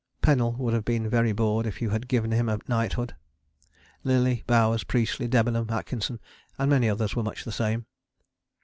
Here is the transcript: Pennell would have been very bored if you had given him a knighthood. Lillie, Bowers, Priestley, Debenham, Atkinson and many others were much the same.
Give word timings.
Pennell 0.23 0.53
would 0.53 0.73
have 0.73 0.83
been 0.83 1.07
very 1.07 1.31
bored 1.31 1.67
if 1.67 1.79
you 1.79 1.91
had 1.91 2.07
given 2.07 2.31
him 2.31 2.49
a 2.49 2.57
knighthood. 2.67 3.15
Lillie, 4.03 4.43
Bowers, 4.47 4.83
Priestley, 4.83 5.27
Debenham, 5.27 5.69
Atkinson 5.69 6.19
and 6.57 6.71
many 6.71 6.89
others 6.89 7.15
were 7.15 7.21
much 7.21 7.43
the 7.45 7.51
same. 7.51 7.85